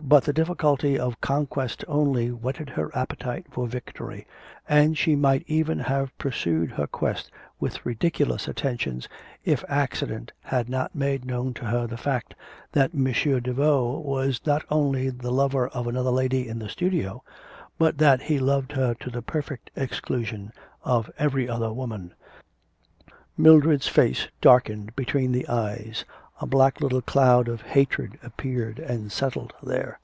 [0.00, 4.26] But the difficulty of conquest only whetted her appetite for victory,
[4.66, 9.06] and she might even have pursued her quest with ridiculous attentions
[9.44, 12.34] if accident had not made known to her the fact
[12.72, 13.06] that M.
[13.42, 17.22] Daveau was not only the lover of another lady in the studio,
[17.76, 20.52] but that he loved her to the perfect exclusion
[20.84, 22.14] of every other woman.
[23.36, 26.04] Mildred's face darkened between the eyes,
[26.40, 29.98] a black little cloud of hatred appeared and settled there.